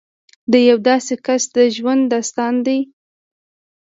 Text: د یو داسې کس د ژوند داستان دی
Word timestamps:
د 0.51 0.53
یو 0.69 0.77
داسې 0.89 1.13
کس 1.25 1.43
د 1.55 1.57
ژوند 1.75 2.03
داستان 2.13 2.53
دی 2.65 2.79